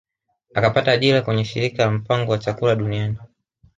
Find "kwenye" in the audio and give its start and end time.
1.21-1.45